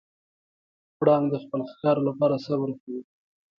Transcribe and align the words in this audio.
پړانګ 0.97 1.25
د 1.31 1.35
خپل 1.43 1.61
ښکار 1.71 1.97
لپاره 2.07 2.35
صبر 2.45 2.69
کوي. 2.81 3.01